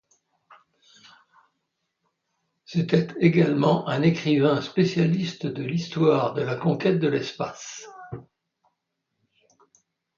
[2.65, 7.85] C'était également un écrivain spécialiste de l'histoire de la conquête de l'espace.